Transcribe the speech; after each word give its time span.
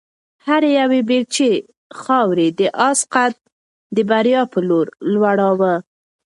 هرې 0.45 0.69
یوې 0.79 0.99
بیلچې 1.09 1.51
خاورې 2.01 2.47
د 2.59 2.61
آس 2.89 2.99
قد 3.13 3.33
د 3.95 3.97
بریا 4.09 4.41
په 4.51 4.59
لور 4.67 4.87
لوړاوه. 5.11 5.73